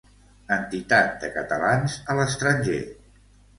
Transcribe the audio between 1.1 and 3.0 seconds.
de catalans a l'estranger.